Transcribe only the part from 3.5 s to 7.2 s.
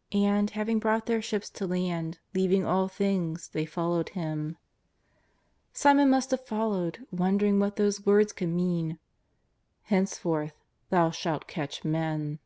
followed Him. Simon must have followed,